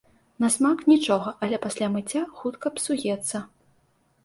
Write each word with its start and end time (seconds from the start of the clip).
На 0.43 0.47
смак 0.53 0.79
нічога, 0.91 1.33
але 1.47 1.59
пасля 1.67 1.91
мыцця 1.97 2.23
хутка 2.41 2.75
псуецца. 2.81 3.45